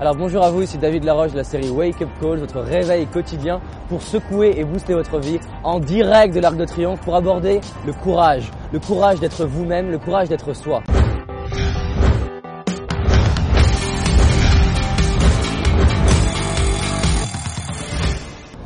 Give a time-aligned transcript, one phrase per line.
[0.00, 3.04] Alors bonjour à vous, ici David Laroche de la série Wake Up Call, votre réveil
[3.06, 7.60] quotidien pour secouer et booster votre vie en direct de l'Arc de Triomphe pour aborder
[7.84, 8.48] le courage.
[8.72, 10.84] Le courage d'être vous-même, le courage d'être soi.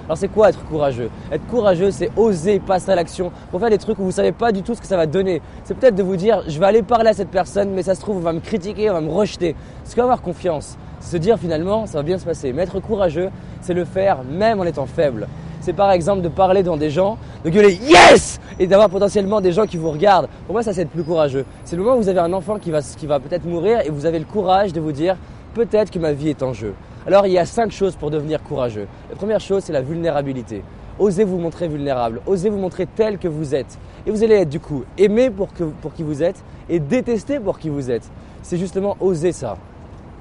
[0.04, 1.08] Alors c'est quoi être courageux?
[1.30, 4.52] Être courageux, c'est oser passer à l'action pour faire des trucs où vous savez pas
[4.52, 5.40] du tout ce que ça va donner.
[5.64, 8.02] C'est peut-être de vous dire, je vais aller parler à cette personne, mais ça se
[8.02, 9.56] trouve, on va me critiquer, on va me rejeter.
[9.84, 10.76] C'est avoir confiance?
[11.02, 12.52] Se dire finalement, ça va bien se passer.
[12.52, 13.28] Mais être courageux,
[13.60, 15.28] c'est le faire même en étant faible.
[15.60, 19.52] C'est par exemple de parler devant des gens, de gueuler yes et d'avoir potentiellement des
[19.52, 20.28] gens qui vous regardent.
[20.46, 21.44] Pour moi, ça c'est être plus courageux.
[21.64, 23.90] C'est le moment où vous avez un enfant qui va, qui va peut-être mourir et
[23.90, 25.16] vous avez le courage de vous dire,
[25.54, 26.74] peut-être que ma vie est en jeu.
[27.06, 28.86] Alors il y a cinq choses pour devenir courageux.
[29.10, 30.62] La première chose, c'est la vulnérabilité.
[30.98, 33.78] Osez vous montrer vulnérable, osez vous montrer tel que vous êtes.
[34.06, 35.48] Et vous allez être du coup aimé pour,
[35.80, 38.10] pour qui vous êtes et détesté pour qui vous êtes.
[38.42, 39.56] C'est justement oser ça,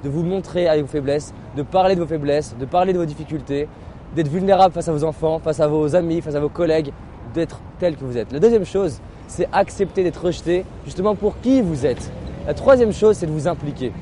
[0.02, 3.04] de vous montrer avec vos faiblesses, de parler de vos faiblesses, de parler de vos
[3.04, 3.68] difficultés,
[4.14, 6.92] d'être vulnérable face à vos enfants, face à vos amis, face à vos collègues,
[7.34, 8.32] d'être tel que vous êtes.
[8.32, 12.10] La deuxième chose, c'est accepter d'être rejeté justement pour qui vous êtes.
[12.46, 13.92] La troisième chose, c'est de vous impliquer.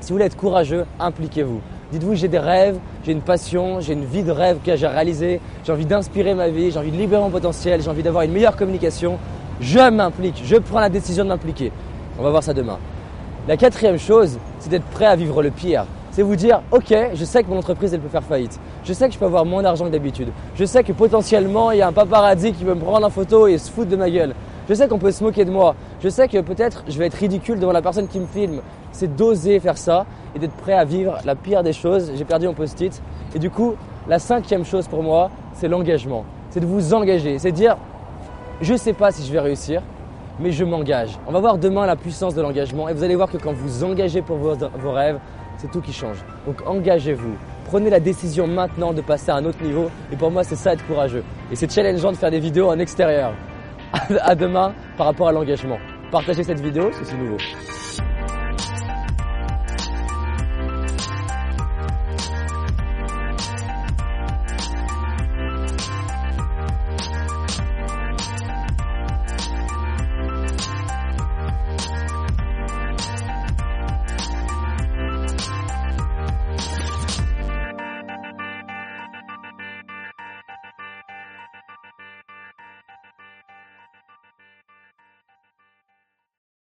[0.00, 1.60] Si vous voulez être courageux, impliquez-vous.
[1.92, 5.40] Dites-vous, j'ai des rêves, j'ai une passion, j'ai une vie de rêve que j'ai réalisée,
[5.64, 8.32] j'ai envie d'inspirer ma vie, j'ai envie de libérer mon potentiel, j'ai envie d'avoir une
[8.32, 9.18] meilleure communication.
[9.60, 11.70] Je m'implique, je prends la décision de m'impliquer.
[12.18, 12.78] On va voir ça demain.
[13.48, 15.86] La quatrième chose, c'est d'être prêt à vivre le pire.
[16.10, 18.58] C'est vous dire, ok, je sais que mon entreprise, elle peut faire faillite.
[18.82, 20.30] Je sais que je peux avoir moins d'argent que d'habitude.
[20.56, 23.46] Je sais que potentiellement, il y a un paparazzi qui veut me prendre en photo
[23.46, 24.34] et se foutre de ma gueule.
[24.68, 25.76] Je sais qu'on peut se moquer de moi.
[26.02, 28.62] Je sais que peut-être je vais être ridicule devant la personne qui me filme.
[28.90, 32.10] C'est d'oser faire ça et d'être prêt à vivre la pire des choses.
[32.16, 33.00] J'ai perdu mon post-it.
[33.32, 33.74] Et du coup,
[34.08, 36.24] la cinquième chose pour moi, c'est l'engagement.
[36.50, 37.38] C'est de vous engager.
[37.38, 37.76] C'est de dire,
[38.60, 39.82] je ne sais pas si je vais réussir,
[40.38, 41.18] mais je m'engage.
[41.26, 43.84] On va voir demain la puissance de l'engagement et vous allez voir que quand vous
[43.84, 45.18] engagez pour vos, vos rêves,
[45.58, 46.18] c'est tout qui change.
[46.46, 47.36] Donc engagez-vous.
[47.66, 49.90] Prenez la décision maintenant de passer à un autre niveau.
[50.12, 51.24] Et pour moi, c'est ça être courageux.
[51.50, 53.32] Et c'est challengeant de faire des vidéos en extérieur.
[54.20, 55.78] à demain par rapport à l'engagement.
[56.10, 57.36] Partagez cette vidéo, c'est nouveau.